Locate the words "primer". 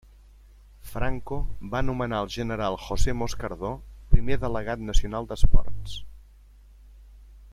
4.15-4.39